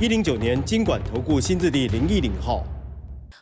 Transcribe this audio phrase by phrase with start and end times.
[0.00, 2.64] 一零九年经管投顾新字第零一零号。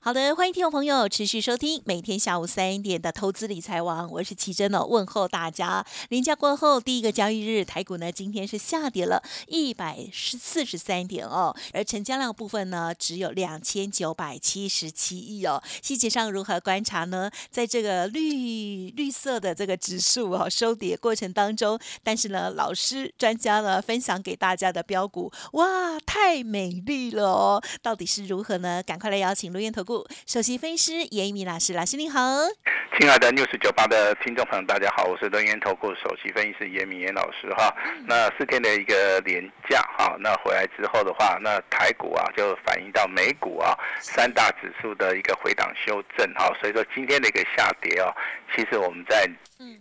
[0.07, 5.85] 好的，欢迎听众朋友持续收听每天下午三点的投资理财王，我是奇珍哦，问候大家。
[6.11, 15.61] 年假过后第一个交易日，台股呢今天是下跌了一百四十三点哦，而成交量部分呢只有两千九百七十七亿哦。
[15.83, 17.29] 细节上如何观察呢？
[17.51, 27.61] 在这个绿绿色的这个指数哦收跌过程当中，但是呢老师专家呢分享给大家的标股，哇，太美丽了哦！
[27.83, 28.81] 到底是如何呢？
[28.85, 29.96] 赶快来邀请录音投顾。
[30.27, 32.21] 首席分析师严一米老师，老师您好，
[32.99, 37.75] 亲爱的六十九八的听众朋友，大家好，我是轮源投顾首席分析师严明严老师哈。
[38.07, 48.11] 那四天的一个连假哈，那回来之后的话，那台股啊就反映到美股啊三大指数的一个回档修正哈，所以说今天的一个下跌哦，
[48.55, 49.29] 其实我们在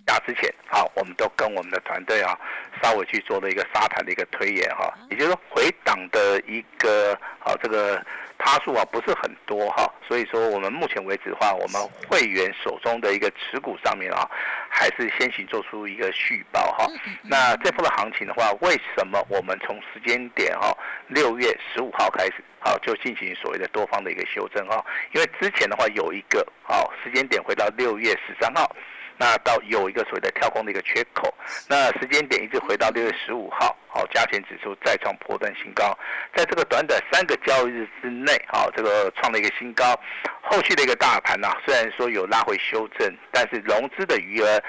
[0.05, 2.37] 大之前好，我们都跟我们的团队啊
[2.81, 8.03] 稍微去做了一个沙盘的一个推演哈，也就是说回档的一个啊这个。
[8.37, 14.29] 趴数啊不是很多哈，所以说我们目前为止的话，我们会员手中的一个持股上面啊，
[14.69, 16.85] 还是先行做出一个续报哈。
[17.23, 24.85] 那这波的行情的话，为什么我们从时间点哈六月十五号开始好就进行所谓的多方的一个修正哈？
[25.13, 28.69] 因为之前的话有一个好时间点回到六月十三号。
[29.17, 31.33] 那到有一个所谓的跳空的一个缺口，
[31.69, 35.97] 那时间点一直回到六月十五号，好，加权指数再创破断新高，
[36.35, 39.97] 在这个短短三个交易日之内，好，这个创了一个新高，
[40.41, 44.61] 后续的一个大盘呢，虽然说有拉回修正，但是融资的余额，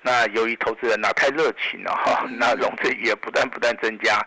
[0.00, 4.18] 那由于投资人呢太热情了哈，那融资余额不断不断增加，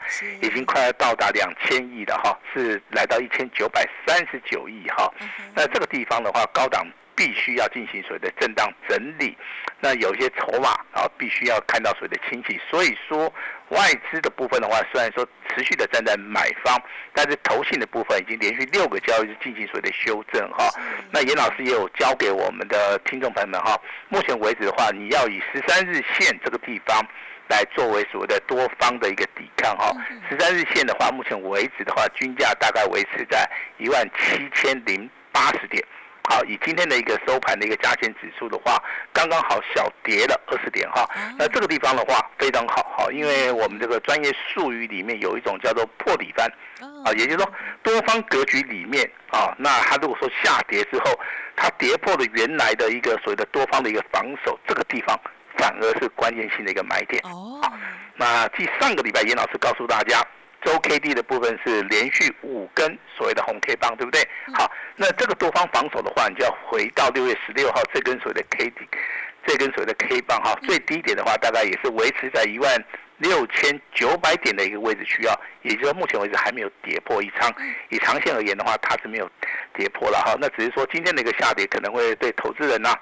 [0.41, 5.13] 已经快要到达两千亿了哈，是来到一千九百三十九亿哈，
[5.53, 6.87] 那这个地方的话，高档。
[7.17, 9.37] 必须要进行所谓的震荡整理，
[9.85, 12.59] 那有些筹码啊，必须要看到所谓的清洗。
[12.67, 13.31] 所以说，
[13.69, 16.75] 外资的部分的话，虽然说持续的站在买方，
[17.13, 20.73] 但是投信的部分已经连续六个交易日进行所谓的修正哈。
[21.11, 23.79] 那严老师也有教给我们的听众朋友们哈，
[24.09, 26.99] 目前为止的话，你要以十三日线这个地方
[27.49, 29.95] 来作为所谓的多方的一个抵抗哈。
[30.27, 33.47] 十三日线的话，目前为止的话，均价大概维持在
[33.77, 35.85] 一万七千零八十点。
[36.29, 38.81] 好，以今天的一个收盘的一个加权指数的话，
[39.13, 41.07] 刚刚好小跌了二十点哈。
[41.37, 46.47] 那这个地方的话非常好哈，因为我们这个专业术语里面有一种叫做破底翻，
[47.05, 47.51] 啊，也就是说
[47.83, 51.19] 多方格局里面啊，那它如果说下跌之后，
[51.55, 55.19] 它跌破了原来的一个所谓的多方的一个防守，这个地方
[55.57, 57.21] 反而是关键性的一个买点。
[57.23, 57.61] 哦，
[58.15, 60.21] 那继上个礼拜严老师告诉大家。
[60.65, 64.19] 周 K D 的部分是连续五根所谓的红 K 棒，对不对？
[64.55, 68.89] 好，那这个多方防守的话，你就要回到六月十六号这根所谓的 K D，
[69.45, 72.83] 这根所谓的 K 棒哈，最低点的话大概也是维持在一万
[73.17, 77.53] 六千九百点的一个位置需要，也就是说目前为止还没有跌破一仓。
[77.89, 79.29] 以长线而言的话，它是没有
[79.75, 80.35] 跌破了哈。
[80.41, 82.89] 那只是说今天的一个下跌可能会对投资人呐。
[82.89, 82.99] 啊，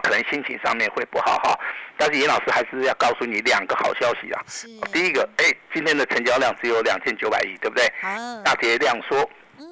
[0.00, 1.56] 可能心情上面会不好哈，
[1.96, 4.42] 但是严老师还是要告诉你两个好消息啊。
[4.92, 7.88] 第一个，哎，今天的成交量只有两千九百亿，对不对？
[8.44, 9.20] 大跌量缩，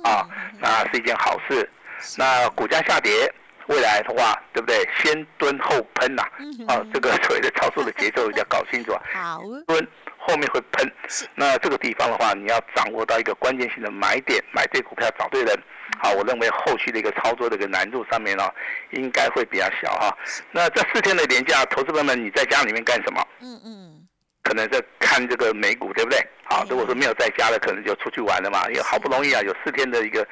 [0.04, 0.28] 啊，
[0.60, 1.68] 那是一件好事。
[2.16, 3.28] 那股价下跌，
[3.66, 4.88] 未来的话，对不对？
[5.02, 6.22] 先蹲后喷呐，
[6.68, 9.02] 啊，这个所谓的操作的节奏一定要搞清楚啊。
[9.12, 9.86] 好，蹲。
[10.28, 10.92] 后面会喷，
[11.36, 15.56] 那这个地方的话，你要掌握到一个关键性的买点，买对股票，找对人。
[16.02, 18.48] 好，我认为后续的一个操作的一个难度上面呢，
[18.90, 20.16] 应该会比较小哈。
[20.50, 23.26] 那这四天的年假，投资朋友们，你在家里面干什么？
[23.40, 24.06] 嗯嗯，
[24.42, 26.18] 可能在看这个美股，对不对？
[26.44, 28.66] 好，如果说没有在家的，可能就出去玩了嘛。
[28.68, 30.26] 因为好不容易啊，有四天的一个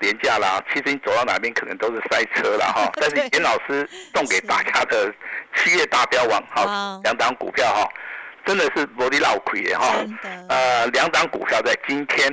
[0.00, 2.90] 年假啦，其实你走到哪边可能都是塞车了哈。
[3.00, 5.12] 但是严老师送给大家的
[5.56, 7.88] 七月大标王，好，两档股票哈。
[8.44, 9.96] 真的是摩利老亏耶哈，
[10.48, 12.32] 呃，两档股票在今天，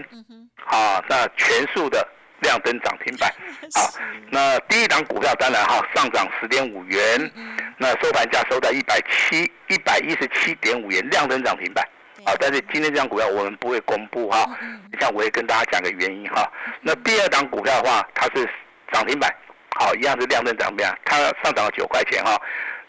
[0.63, 2.07] 啊，那全数的
[2.43, 3.27] 亮灯涨停板，
[3.73, 3.89] 啊，
[4.29, 7.31] 那第一档股票当然哈上涨十点五元，
[7.77, 11.83] 那收盘价收在一百七一百一十七点五元，亮灯涨停板，
[12.25, 14.47] 啊，但是今天这张股票我们不会公布哈，
[14.91, 16.47] 你像我也跟大家讲个原因哈，
[16.81, 18.47] 那第二档股票的话，它是
[18.91, 19.33] 涨停板，
[19.79, 22.39] 好，一样是亮灯涨停板，它上涨了九块钱哈。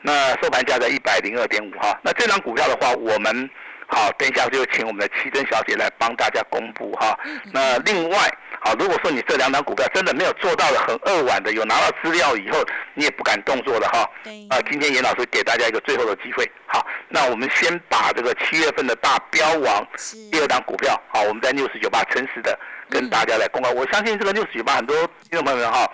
[0.06, 3.48] 那收盘价在一百零二点五哈，那这张股票的话，我们
[3.86, 7.18] 好，等一下就请我们的七珍小姐来帮大家公布哈。
[7.52, 8.16] 那另外，
[8.60, 12.64] 好，如果说你这两档股票真的没有做到的很扼腕的，有拿到资料以后
[12.94, 14.08] 你也不敢动作的哈。
[14.48, 16.50] 啊，今天严老师给大家一个最后的机会。
[16.66, 19.86] 好，那我们先把这个七月份的大标王
[20.30, 22.58] 第二档股票，好，我们在六十九八诚实的
[22.88, 23.70] 跟大家来公告。
[23.70, 24.96] 我相信这个六十九八很多
[25.28, 25.88] 听众朋友们哈。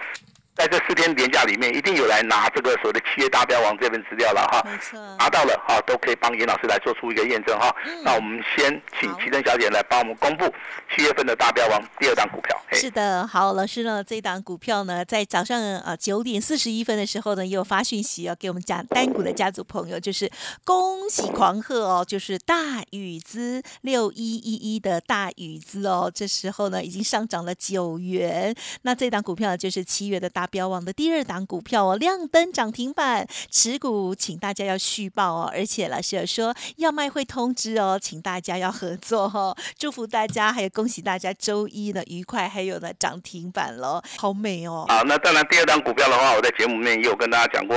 [0.57, 7.75] 在这四天年假里面，一定有来拿这个所谓的七月大标王这份资料了哈，没错，拿到了哈，都可以帮严老师来做出一个验证哈。
[8.05, 8.71] 那我们先
[9.01, 10.53] 请齐珍小姐来帮我们公布
[10.95, 12.55] 七月份的大标王第二档股票。
[12.73, 20.31] 是的，好，老师呢，这档股票呢，在早上啊九点四十一分的时候呢，又发讯息要给我们讲单股的家族朋友，就是
[20.65, 30.40] 恭喜狂贺哦，就是大禹资六一一一的大禹资哦，这时候呢已经上涨了九元，那这档股票就是七月的大。
[30.47, 44.87] 标王的第二档股票哦，亮灯涨停板，持股请大家要续报哦，而且老师有说要卖会通知哦，请大家要合作哦，祝福大家，还有恭喜大家周一呢愉快，还有呢涨停板喽，好美哦。
[44.89, 47.77] 好，那当然第二档股票的话，我在节目面也有跟大家讲过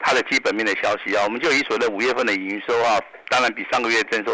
[0.00, 2.98] 它的基本面的消息啊，我们就以所谓的五月份的营收啊，
[3.28, 4.32] 当然比上个月增收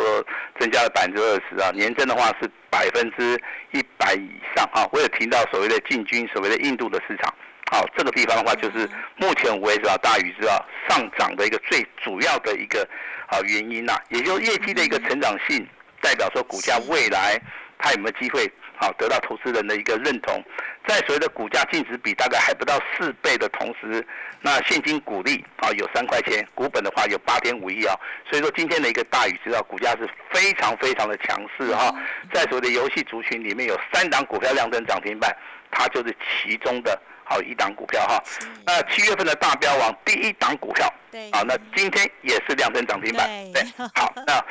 [0.58, 3.40] 增加了百分之二十啊，年增的话是百分之
[3.72, 7.34] 一百以上啊，我有提到所谓的进军所谓的印度的市场。
[7.70, 12.81] 好，这个地方的话，就是目前为止啊，大禹知道上涨的一个最主要的一个
[13.26, 15.67] 啊原因呐，也就是业绩的一个成长性，
[16.00, 17.38] 代表说股价未来
[17.79, 18.50] 它有没有机会
[18.81, 20.43] 好得到投资人的一个认同，
[20.87, 24.03] 在所谓的股价净值比大概还不到四倍的同时，
[24.41, 27.94] 那现金股利啊有三块钱，股本的话有八点五亿啊，
[28.31, 31.94] 所以说今天的一个大禹知道股价是非常非常的强势哈，
[32.32, 35.37] 在所谓的游戏族群里面有三档股票亮灯涨停板，
[35.70, 36.99] 它就是其中的。
[37.28, 38.22] 好，一档股票哈，
[38.64, 43.62] 那七月份的大标王第一档股票，对，好，那今天也是两根涨停板，对，
[43.94, 44.42] 好， 那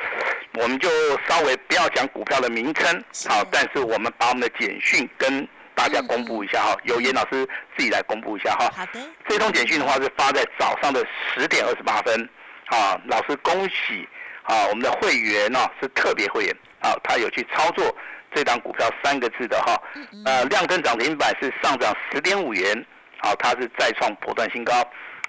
[0.62, 0.88] 我们就
[1.28, 7.44] 稍微不要讲股票的名称，好，但是我们把我们的简讯跟大家公布一下哈，由严老师
[7.76, 8.70] 自己来公布一下哈。
[8.72, 11.04] 好的，这通简讯的话是发在早上的
[11.34, 12.28] 十点二十八分，
[12.66, 14.08] 啊，老师恭喜
[14.44, 17.92] 啊，我们的会员呢是特别会员，啊，他有去操作。
[18.38, 19.76] 这档股票三个字的哈，
[20.24, 22.86] 呃，亮灯涨停板是上涨十点五元，
[23.20, 24.72] 好，它是再创破断新高。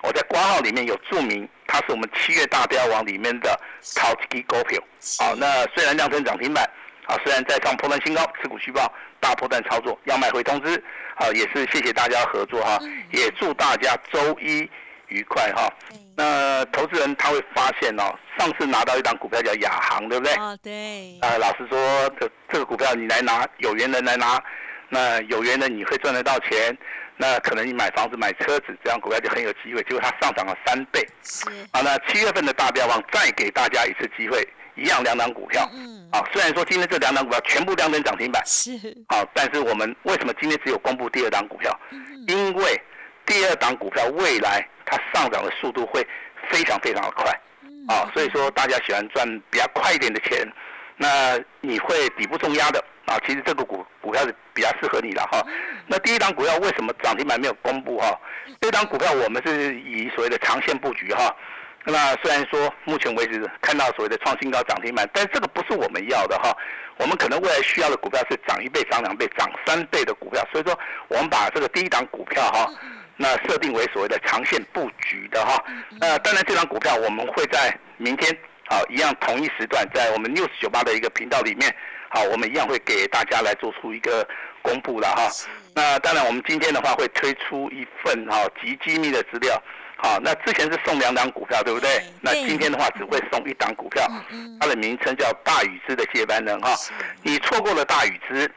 [0.03, 4.79] 我在挂号里面有注明，它是我们七月大标王里面的超级股票。
[5.17, 6.63] 好，那虽然亮灯涨停板，
[7.07, 10.79] 啊，虽然再创破断新高，持股续报，大破断操作，要买回通知，
[11.15, 12.77] 好，也是谢谢大家合作哈，
[13.11, 14.69] 也祝大家周一。
[15.09, 15.67] 愉快哈，
[16.15, 20.33] 那投资人他会发现哦，上次拿到一档股票叫亚航，对不对？
[20.35, 21.17] 啊，对。
[21.21, 21.77] 呃，老实说，
[22.19, 24.41] 这这个股票你来拿，有缘人来拿，
[24.89, 26.77] 那有缘人你会赚得到钱，
[27.17, 29.83] 那可能你买房子、买车子，这样股票就很有机会。
[29.83, 31.05] 结果它上涨了三倍。
[31.23, 31.45] 是。
[31.73, 35.67] 好，那七月份的大标王再给大家一次机会，一样两档股票。
[35.73, 36.07] 嗯。
[36.11, 38.43] 好，虽然说今天这两档股票全部亮灯涨停板。
[38.45, 38.71] 是。
[39.09, 41.75] 好，但是我们为什么今天只有公布第二档股票？
[41.91, 41.99] 嗯。
[42.27, 42.79] 因为
[43.25, 44.67] 第二档股票未来。
[44.89, 46.05] 它上涨的速度会
[46.49, 47.31] 非常非常的快，
[47.87, 50.47] 啊，所以说大家喜欢赚比较快一点的钱，
[50.97, 55.45] 那你会底部重压的啊，其实这个股股票是比较适合你的哈。
[55.87, 58.19] 那第一档股票为什么涨停板没有公布哈？
[58.61, 61.35] 这档股票我们是以所谓的长线布局哈。
[61.85, 66.55] 那虽然说目前为止看到所谓的创新高涨停板，但这个不是我们要的哈。
[66.97, 70.77] 我们可能未来需要的股票是涨一倍、涨两倍、涨三倍的股票，所以说
[71.07, 72.69] 我们把这个第一档股票哈。
[73.21, 75.61] 那设定为所谓的长线布局的哈，
[75.99, 78.31] 那当然这张股票我们会在明天
[78.69, 81.69] 啊一样同一时段在我们六十九八的一个频道里面，
[82.11, 84.25] 好，我们一样会给大家来做出一个
[84.61, 85.29] 公布的哈。
[85.75, 89.61] 那当然我们今天的话会推出一份哈极机密的资料，
[89.97, 92.01] 好，那之前是送两档股票对不对？
[92.21, 94.09] 那今天的话只会送一档股票，
[94.61, 96.73] 它的名称叫大禹之的接班人哈。
[97.21, 98.49] 你错过了大禹之，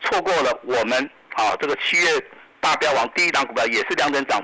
[0.00, 2.20] 错过了我们啊这个七月。
[2.60, 4.40] 大标王第一档股票也是两根涨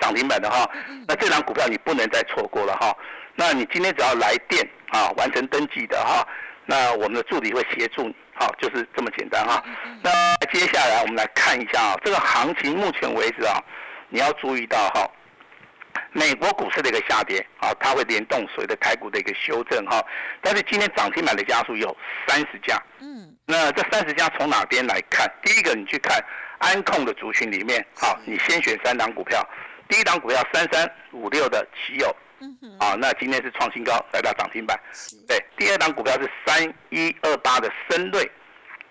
[0.00, 0.68] 涨停板的哈，
[1.06, 2.94] 那这档股票你不能再错过了哈。
[3.36, 6.26] 那你今天只要来电啊，完成登记的哈，
[6.66, 9.62] 那我们的助理会协助你，好，就是这么简单哈。
[10.02, 10.10] 那
[10.52, 13.62] 接下来我们来看一下啊，这个行情目前为止啊，
[14.08, 15.08] 你要注意到哈，
[16.12, 20.02] 美国股市的一个下跌啊，它会联动所谓的台股的一个修正哈。
[20.40, 21.96] 但是今天涨停板的家数有
[22.26, 25.30] 三十家，嗯，那这三十家从哪边来看？
[25.42, 26.18] 第一个你去看。
[26.60, 29.44] 安控的族群里面，好，你先选三档股票。
[29.88, 34.78] 第一档股票三三五六的奇友，嗯哼，啊，那今天是创新高，来到涨停板。
[35.26, 38.30] 对，第二档股票是三一二八的深瑞，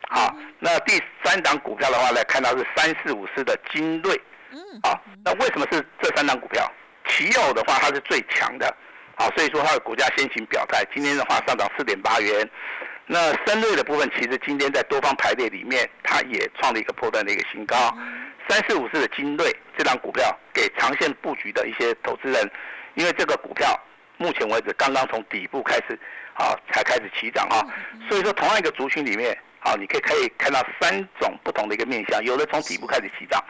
[0.09, 4.19] 好，那第三档股票的话，呢看到是三四五四的金瑞，
[4.51, 6.69] 嗯，好，那为什么是这三档股票？
[7.07, 8.75] 奇友的话，它是最强的，
[9.15, 12.49] 好，所以说它的股价先行表态，今天的话上涨四点八元。
[13.11, 17.75] 那深瑞的部分，其实今天在多方排列里面，它也创了一个破断的一个新高。
[18.47, 22.51] 三四五四的金瑞这张股票，给长线布局的一些投资人，
[22.93, 23.67] 因为这个股票
[24.17, 25.99] 目前为止刚刚从底部开始，
[26.35, 27.65] 啊，才开始起涨啊。
[28.07, 33.43] 所以说，同样一个族群里面，啊，你可以可以看到三种不同的一个面向，有的从底部开始起涨，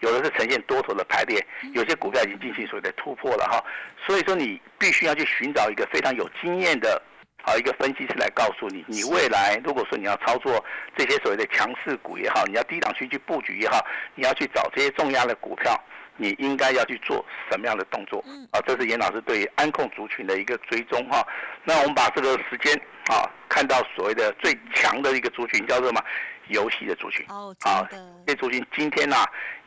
[0.00, 1.42] 有的是呈现多头的排列，
[1.72, 3.64] 有些股票已经进行所谓的突破了哈。
[4.06, 7.00] 所以说，你必须要去寻找一个非常有经验的。
[7.46, 10.62] 好，一个分析师来告诉你，你未来如果说你要操作
[10.96, 13.78] 这些所谓的强势股也好，你要低档区去布局也好，
[14.16, 15.80] 你要去找这些重压的股票，
[16.16, 18.18] 你应该要去做什么样的动作？
[18.50, 21.24] 啊，这是严老师对于安控族群的一个追踪哈。
[21.62, 22.74] 那我们把这个时间
[23.06, 26.02] 啊，看到所谓的最强的一个族群叫做什么？
[26.48, 27.24] 游戏的族群。
[27.28, 27.86] 哦，好，
[28.26, 29.16] 这族群今天呢，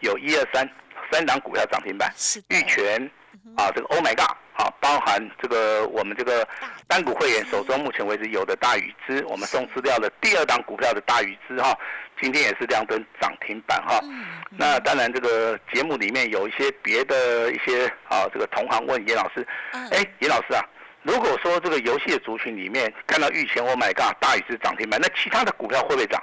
[0.02, 0.70] 有一二三
[1.10, 2.10] 三档股票涨停板，
[2.50, 3.10] 玉泉
[3.56, 4.36] 啊，这个 Oh my God。
[4.60, 6.46] 啊，包含这个我们这个
[6.86, 11.74] 单股会员手中目前为止有的大禹资，我们送资料的第二档股票的大禹资哈，
[12.20, 14.02] 今天也是亮灯涨停板哈。
[14.50, 20.62] 那当然这个节目里面有一些别的一些啊，这个同行问严老师，哎，严老师啊，
[21.04, 26.22] 如果说这个游戏的族群里面看到玉前 Oh my God 大禹是涨停板，那其他的股票会不会涨？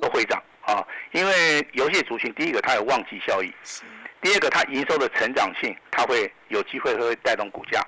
[0.00, 3.52] 都会涨啊，因为游戏族群第一个它有旺季效益。
[4.20, 7.80] 第二个，它营收的成长性，它会有机会会带动股价。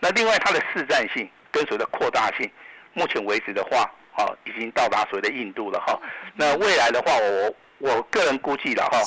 [0.00, 2.50] 那另外，它的市占性跟随的扩大性，
[2.92, 5.98] 目前为止的话，啊，已经到达所谓的印度了哈。
[6.34, 8.98] 那未来的话，我我个人估计了哈，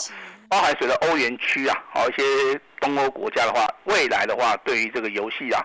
[0.48, 5.62] 包含随着欧元区啊，好一些东欧国家的话，未来的话，对于这个游戏啊，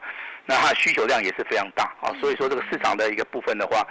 [0.47, 2.13] 那它的需求量也是非常大啊。
[2.21, 3.87] 所以说，这个市场的一个部分的话。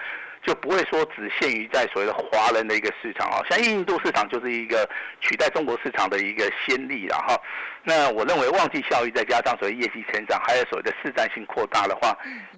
[0.45, 4.87] 就不会说只限于在所谓的华人的一个市场啊，像印度市场就是一个
[5.21, 7.39] 取代中国市场的一个先例了哈。
[7.83, 12.17] 那我认为旺季效益再加上所谓业绩成长，还有所谓的市占性扩大的话，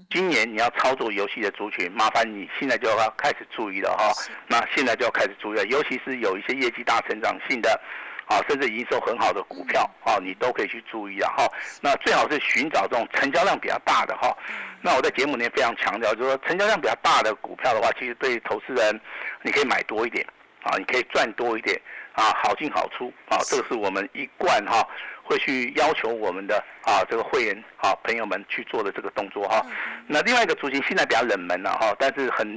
[0.10, 4.12] 今年你要操作游戏的族群，麻烦你现在就要开始注意了哈。
[4.48, 7.80] 那现在就要开始注意了，尤其是有一些业绩大成长性的。
[8.27, 11.48] 啊，甚至营收很好的股票啊，你都可以去注意啊哈。
[11.82, 14.36] 那最好是寻找这种成交量比较大的哈。
[14.82, 19.00] 那我在节目里面非常强调，就是说成交量比较大的股票的话，其实对投资人
[19.41, 20.25] 你可以买多一点
[20.63, 21.79] 啊，你可以赚多一点
[22.13, 23.38] 啊，好进好出啊。
[23.50, 24.88] 这个是我们一贯哈
[25.24, 29.65] 会去要求我们的啊这个会员啊朋友们去做的这个动作哈。
[30.08, 32.48] 那另外一个族群现在比较冷门了哈，但是很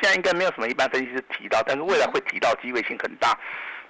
[0.00, 3.36] 现在应该没有什么一般分析师提到，但是未来会提到机会性很大。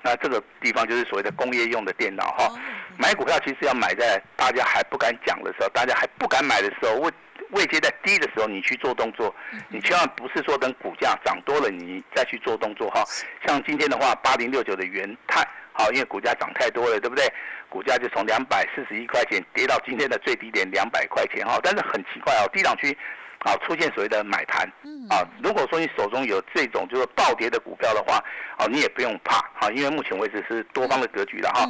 [0.02, 2.52] 那这个地方就是所谓的工业用的电脑哈，
[2.98, 7.10] 买股票其实要买在大家还不敢讲的时候，大家还不敢买的时候，位
[7.50, 9.34] 位阶在低的时候，你去做动作，
[9.68, 13.04] 你千万不是说等股价涨多了你再去做动作哈。
[13.46, 17.24] 像今天的话，八零六九的元泰，好，因为股价涨太多了，对不对？
[17.68, 22.96] 股价就从两百四十一块钱跌到今天的最低点两百块钱哈，但是很奇怪哦，低档区。
[23.44, 24.64] 啊，出现所谓的买盘，
[25.10, 28.22] 啊，如果说你手中有这种就是暴跌的股票的话，
[28.56, 31.66] 啊，你也不用怕，啊，因为目前为止是多方的格局了哈，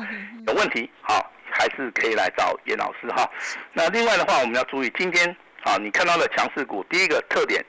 [0.46, 3.26] 有问题，好，还是可以来找严老师哈。
[3.72, 7.64] 那另外的话，我们要注意，今天啊，你看到的强势股，第一个特点，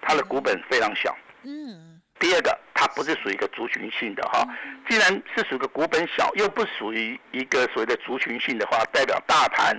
[0.00, 4.48] 它的股本非常小，嗯，第二个，它不是属于一个族群性的哈，
[4.88, 9.78] 既然是属于个股本小，又不属于一个所谓的族群性的话，代表大盘，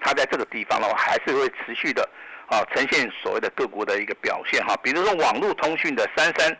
[0.00, 2.08] 它在这个地方的话，还是会持续的。
[2.48, 6.56] 啊，呈现所谓的个股的一个表现哈，比如说网络通讯的三三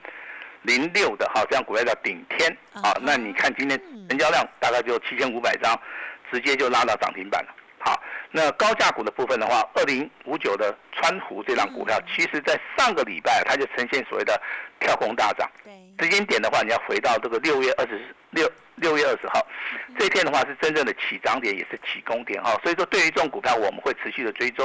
[0.63, 5.75] 零六的哈，这样股票叫顶天啊，那你看今天成交量大概就七千五百张，
[6.31, 7.55] 直接就拉到涨停板了。
[7.81, 14.39] 好，那高价股的部分的话，二零五九的川湖这张股票，其实在上个礼拜它就呈现所谓的
[14.81, 15.49] 跳空大涨。
[15.99, 18.01] 对，时间点的话，你要回到这个六月二十
[18.31, 19.47] 六六月二十号，
[19.99, 22.59] 这一天的话是真正的起涨点，也是起攻点哈。
[22.63, 24.65] 所以说，对于这种股票，我们会持续的追踪。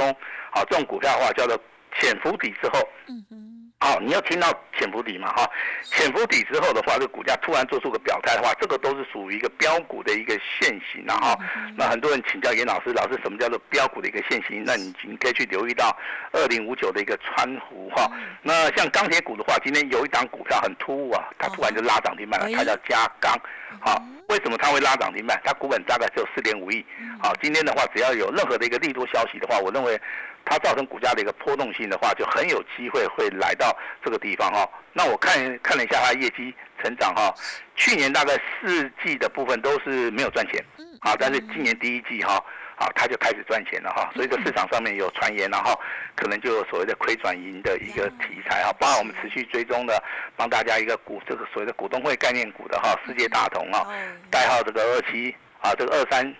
[0.50, 1.60] 好，这种股票的话叫做
[1.98, 2.88] 潜伏底之后。
[3.08, 3.53] 嗯哼。
[3.84, 4.48] 好，你要听到
[4.78, 5.30] 潜伏底嘛？
[5.34, 5.46] 哈，
[5.82, 11.38] 潜伏底之后的话，这股价突然做出个表态的话，这个都是属于一个标股的一个现形然后，
[11.76, 14.64] 那很多人请教严老师，老师什么叫做标股的一个现形？
[14.64, 15.94] 那你你可以去留意到
[16.32, 18.10] 二零五九的一个川湖哈。
[18.40, 23.38] 那像钢铁股的话，今天有一档股票很突兀啊，它突然就拉涨停板了，它叫加钢。
[23.80, 25.38] 好，为什么它会拉涨停板？
[25.44, 26.82] 它股本大概只有四点五亿。
[27.22, 30.00] 好，今天的话，只要有任何的一个利多消息的话，我认为。
[30.44, 34.68] 它造成股价的一个波动性的话，就很有机会会来到这个地方哈。
[34.92, 37.34] 那我看看了一下它业绩成长哈，
[37.74, 40.64] 去年大概四季的部分都是没有赚钱，
[41.00, 42.34] 啊，但是今年第一季哈，
[42.76, 44.10] 啊，它就开始赚钱了哈。
[44.14, 45.78] 所以这市场上面有传言然后，
[46.14, 48.72] 可能就有所谓的亏转盈的一个题材哈。
[48.78, 50.00] 包括我们持续追踪的，
[50.36, 53.86] 帮大家一个股这个所谓的股东会概念股的哈，世界大同啊，
[54.30, 56.34] 代号这个二七啊，这个二三。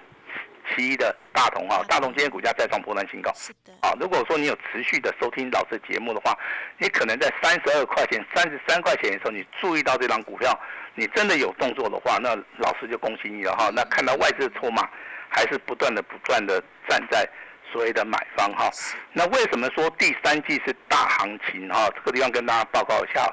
[0.69, 3.33] 七一的大同啊，大同今天股价再创波段新高。
[3.35, 6.37] 是的，啊，如果说你有持续的收听老师节目的话，
[6.79, 10.59] 你可能在三十二块钱、三十三块钱的时候，你注意到这张股票，
[10.95, 13.71] 你真的有动作的话，那老师就恭喜你了哈。
[13.75, 14.89] 那看到外资的筹码
[15.29, 17.29] 还是不断的、不断的站在
[17.73, 18.71] 所谓的买方哈。
[19.13, 21.89] 那为什么说第三季是大行情哈？
[21.95, 23.33] 这个地方跟大家报告一下。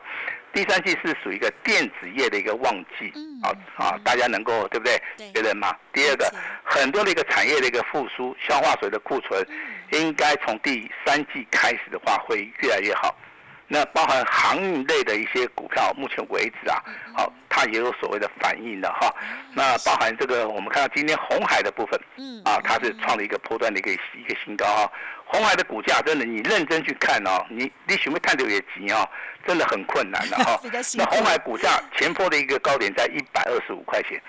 [0.54, 5.32] 第三季是属于一个电子业的一个旺季，啊啊，大家能够对不对？
[5.34, 5.76] 觉得吗？
[5.94, 9.46] 第二个，很多的一个产业的一个复苏，消化水的库存，
[9.94, 13.16] 应该从第三季开始的话会越来越好。
[13.74, 16.84] 那包含航运类的一些股票，目前为止啊，
[17.16, 19.16] 好，它也有所谓的反应的哈。
[19.54, 24.92] 那包含这个，我们看到今天红海的部分，嗯，啊，它是创了一个波段的一个一个新高哈。
[25.24, 29.08] 红海的股价真的，你认真去看哦，你你许没探究也急哦，
[29.48, 30.60] 真的很困难的哈。
[30.98, 34.22] 那红海股价前坡的一个高点在一百二十五块钱，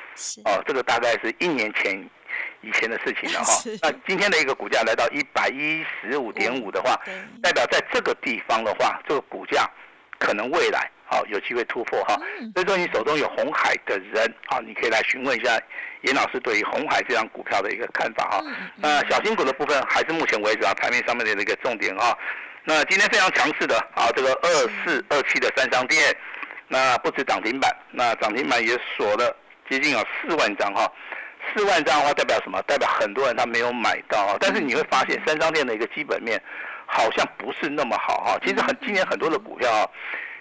[0.44, 2.08] 哦，这个大概是一年前。
[2.62, 3.52] 以前的事情了哈，
[3.82, 6.98] 那今天的一个股价来到一百一十五点五的话，
[7.42, 9.68] 代表在这个地方的话，这个股价
[10.18, 12.16] 可能未来好有机会突破哈。
[12.54, 15.60] 所以说你手中有红海的人啊，你可以来询问一下
[16.02, 18.42] 严老师对于红海这张股票的一个看法哈。
[18.76, 22.16] 那小新股的部分还是目前为止啊，盘面上面的一个重点啊。
[22.64, 24.48] 那今天非常强势的啊，这个二
[24.84, 26.14] 四二七的三商店，
[26.68, 29.36] 那不止涨停板，那涨停板也锁了
[29.68, 30.90] 接近有四万张哈。
[31.54, 32.60] 四万张的话代表什么？
[32.62, 34.36] 代表很多人他没有买到啊。
[34.40, 36.40] 但是你会发现，三商店的一个基本面
[36.86, 38.38] 好像不是那么好哈。
[38.44, 39.88] 其实很今年很多的股票啊，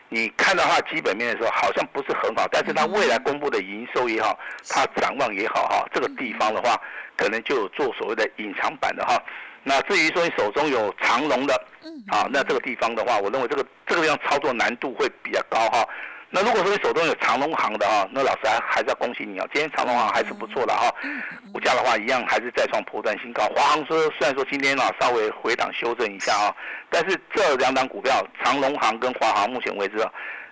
[0.09, 4.37] 你看到它基本面的时候好像不是很好，但是它未来公布的营收也好，
[4.69, 6.79] 它展望也好哈，这个地方的话
[7.15, 9.21] 可能就有做所谓的隐藏版的哈。
[9.63, 11.53] 那至于说你手中有长龙的，
[12.09, 15.87] 啊，那这个地方的话，我认为这个这个地方操作难度会比较高哈。
[16.33, 19.45] 那如果说你手中有长隆行的啊，那老师还还是要恭喜你啊！
[19.53, 20.89] 今天长隆行还是不错的哈，
[21.51, 23.43] 股价的话一样还是再创破断新高。
[23.53, 26.55] 华航说虽然说今天啊稍微回档修正一下啊，
[26.89, 30.09] 但是这两档股票长隆行跟华航目前为止啊，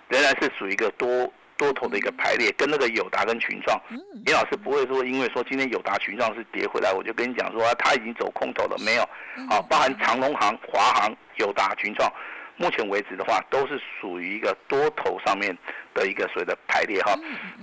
[0.08, 1.08] 仍然是属于一个多
[1.56, 3.80] 多头的一个排列，跟那个友达跟群创，
[4.26, 9.02] 李老师不会说因为说今天友达群创是跌回来，我就跟你讲说他已经走空头了没有？
[9.48, 12.12] 啊，包含长隆行、华航、友达、群创。
[12.60, 15.56] 目前为止的话，都是属于一个多头上面
[15.94, 17.14] 的一个所谓的排列哈。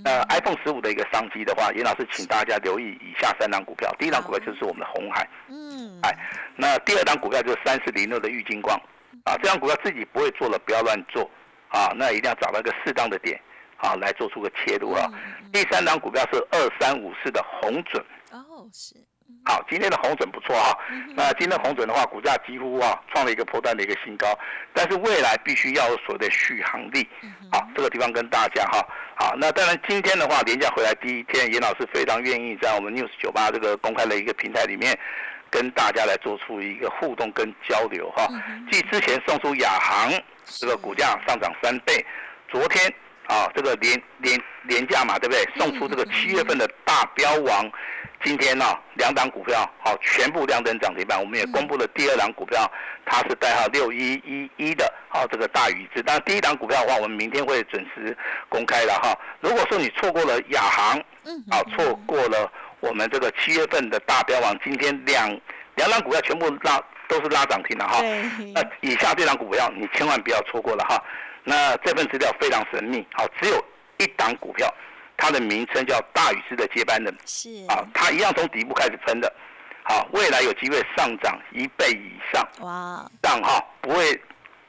[0.02, 3.94] 那 iPhone 十五的一个商机的话，严老师请大家留意以下三档股票。
[3.96, 6.12] 第一档股票就是我们的红海，嗯，哎，
[6.56, 8.76] 那第二档股票就是三四零六的玉金光，
[9.22, 11.30] 啊，这张股票自己不会做了，不要乱做，
[11.68, 13.40] 啊，那一定要找到一个适当的点，
[13.76, 15.08] 啊，来做出个切入啊。
[15.52, 18.96] 第三档股票是二三五四的红准，哦，是。
[19.44, 20.76] 好，今天的红准不错哈。
[21.14, 24.26] 那今天红准的话，股价几乎啊创了一个破断的一个新高，
[24.74, 27.08] 但是未来必须要有所谓的续航力。
[27.50, 28.86] 好，这个地方跟大家哈。
[29.16, 34.98] 好，那当然今天的话，连假回来第一天，严老师非常愿意在我们 News 九八这个公开的一个平台里面，
[35.48, 38.28] 跟大家来做出一个互动跟交流哈。
[38.70, 40.12] 继之前送出亚航
[40.44, 42.04] 这个股价上涨三倍，
[42.50, 42.92] 昨天
[43.28, 45.44] 啊这个廉廉廉价嘛，对不对？
[45.56, 47.70] 送出这个七月份的大标王。
[48.24, 48.64] 今天呢，
[48.94, 52.68] 两档股票好全部亮灯涨停板，我们也公布了第二档股票，
[53.06, 56.02] 它是代号六一一一的，好这个大禹智。
[56.02, 58.16] 但第一档股票的话，我们明天会准时
[58.48, 59.16] 公开的哈。
[59.38, 65.28] 如果说你错过了亚航，嗯，啊错过了我们这个七月份的大标王，今天两
[65.76, 68.00] 两档股票全部拉都是拉涨停的哈。
[68.52, 71.00] 那以下这档股票你千万不要错过了哈。
[71.48, 73.64] 那这份资料非常神秘，好只有
[73.96, 74.72] 一档股票。
[75.20, 79.32] 它的名称叫大禹之的接班人，是啊，它一样从底部开始喷的，
[79.82, 84.14] 好，未来有机会上涨一倍以上，哇，涨哈不会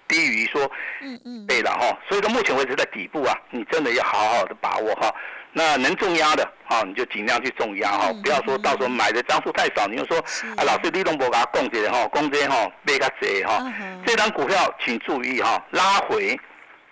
[0.07, 0.67] 低于说，
[1.01, 5.13] 嗯嗯，倍了哈，所以到目前为止在底部啊，你真的要好好的把握哈，
[5.53, 10.17] 那能重压的啊，你就尽量去重压哈，不要说到时候买的张数太少，你就说
[10.57, 13.71] 啊，老师李东博给他供这哈，供这哈，被他折哈，
[14.03, 16.35] 这张股票请注意哈，拉回，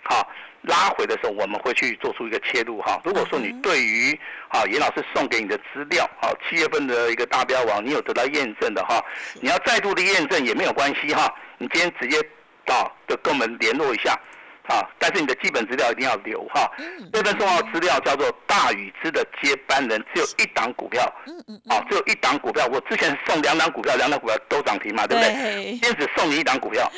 [0.07, 0.27] 好。
[0.63, 2.99] 拉回的时候，我们会去做出一个切入哈。
[3.05, 9.01] 如果说你对于啊严老师送给你的资料啊七月份的一个大标王，你有得到验证的哈，
[9.39, 11.33] 你要再度的验证也没有关系哈。
[11.57, 12.21] 你今天直接
[12.65, 14.19] 到的跟我们联络一下。
[14.67, 14.83] 啊！
[14.99, 16.69] 但是你的基本资料一定要留哈。
[17.13, 21.09] 这份重要资料叫做大禹之的接班人，只有一档股票。
[21.25, 21.61] 嗯嗯。
[21.69, 22.67] 啊，只有一档股票。
[22.71, 25.71] 我之前送两档股票，两档股票都涨停嘛，对不对？
[25.71, 26.91] 今天只送你一档股票，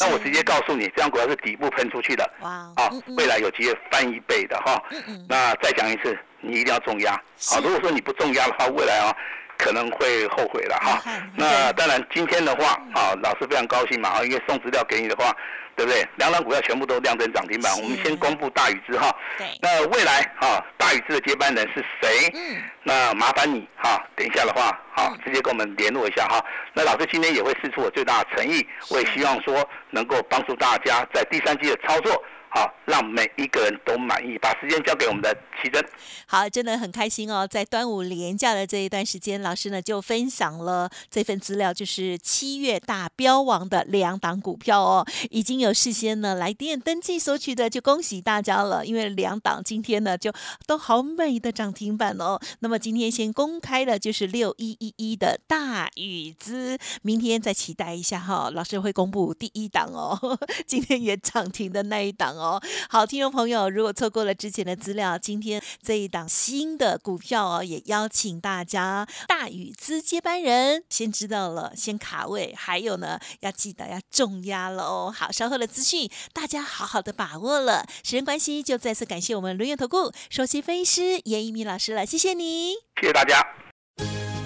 [0.00, 2.28] 那我直接告诉你，这张股票是底部喷出去的。
[2.40, 2.50] 哇。
[2.76, 4.82] 啊，未来有机会翻一倍的哈。
[4.90, 5.26] 嗯嗯。
[5.28, 7.12] 那再讲一次，你一定要重压。
[7.12, 9.14] 啊，如果说你不重压的话，未来啊，
[9.56, 11.02] 可能会后悔了哈。
[11.34, 15.34] 那当然，今天的话啊，老师非常高兴嘛啊，因为送资料给你的话。
[15.76, 16.08] 对不对？
[16.16, 17.70] 两档股票全部都亮灯涨停板。
[17.76, 19.14] 我们先公布大禹之哈。
[19.36, 19.46] 对。
[19.60, 22.32] 那未来啊，大禹之的接班人是谁？
[22.32, 22.62] 嗯。
[22.82, 26.42] 那麻烦你哈，等一下的话，好，直接跟我们联络一下哈。
[26.72, 32.24] 那老师今天也会试出我最大的诚意，我也希望说能够帮助大家在第三季的操作。
[32.56, 34.38] 好，让每一个人都满意。
[34.38, 35.30] 把时间交给我们的
[35.62, 35.84] 奇珍。
[36.26, 37.46] 好，真的很开心哦。
[37.46, 48.86] 在端午连假的这一段时间，老师呢就分享了这份资料，就是七月大标王的两档股票哦，已经有事先呢来电登记索取的，就恭喜大家了。
[48.86, 50.32] 因为两档今天呢就
[50.66, 52.40] 都好美的涨停板哦。
[52.60, 60.38] 那么今天先公开的就是六一一一的大禹资，明天再期待一下哈，老师会公布第一档哦。
[60.66, 62.45] 今天也涨停的那一档哦。
[62.88, 75.14] 好，听众朋友，如果错过了之前的资料，今天这一档新的股票哦，也邀请大家大禹资接班人先知道了，先卡位，还有呢，要记得要重压了哦。
[75.16, 77.86] 好，稍后的资讯大家好好的把握了。
[78.04, 83.40] 时间关系，就再次感谢我们轮源投顾首席分析师严一鸣老师了，谢谢你，谢谢大家。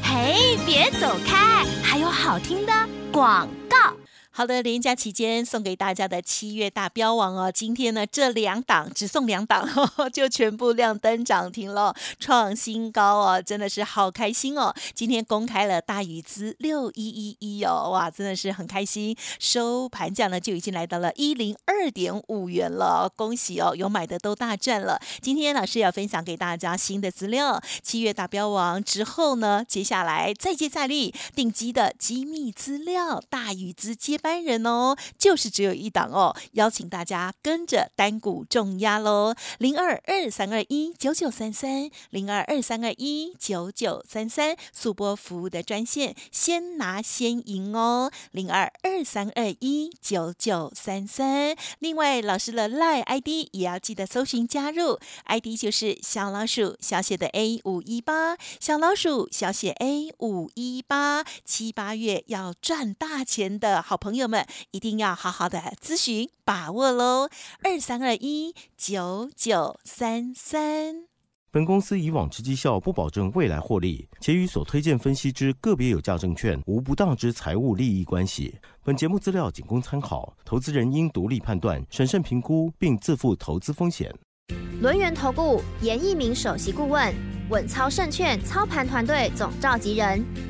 [0.03, 2.73] 嘿，别走开，还有好听的
[3.13, 4.00] 广告。
[4.33, 9.69] 好的，连假期间送给大家的七月大标王哦，今天呢这两档只送两档，
[10.15, 14.73] 就全部亮灯涨停了，创新高哦，真的是好开心哦！
[14.95, 25.01] 今天公开了大禹资六一一一哦，哇，真的是很开心，收盘价呢就已经来到了一零二点五元了，恭喜哦，有买的都大赚了。
[25.21, 34.20] 今天老师要分享给大家新的资料，七月大标王之后呢，接下来再接再厉，定机的机密资料，大禹资接。
[34.21, 51.57] 班人哦，就是只有一档哦，邀请大家跟着单股重压喽，零二二三二一九九三三，零二二三二一九九三三，速播服务的专线，先拿先赢哦，零二二三二一九九三三。
[51.79, 64.10] 另外，老师的 Line ID 也要记得搜寻加入，ID 就是小老鼠小写的 A 五一八，小老鼠小写 A 五一八，七八月要赚大钱的好朋。
[64.11, 67.29] 朋友们一定要好好的咨询把握喽，
[67.63, 71.05] 二三二一九九三三。
[71.53, 78.59] 本公司以往之绩效不保证未来获利，且与所推荐分析之个别有价证券无不当之财务利益关系。
[78.83, 84.13] 本节目资料仅供参考，投资人应独立判断、审慎评估，并自负投资风险。
[84.81, 87.15] 轮源投顾严一鸣首席顾问，
[87.49, 90.50] 稳操胜券操盘团队总召集人。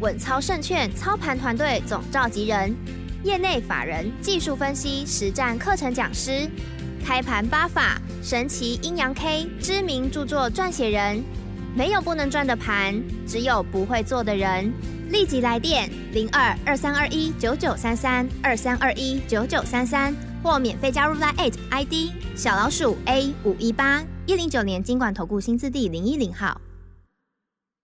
[0.00, 2.74] 稳操胜券操盘团队总召集人。
[3.22, 6.48] 业内法人、技术分析、实战课程讲师，
[7.04, 11.22] 开盘八法、神奇阴阳 K 知名著作撰写人，
[11.76, 14.72] 没有不能赚的盘，只有不会做的人。
[15.10, 21.92] 立即来电零二二三二一九九三三二三二一九九三三，或免费加入 Line ID
[22.34, 26.58] 小老鼠 A 五一八一零九年经管投顾新字第零一零号。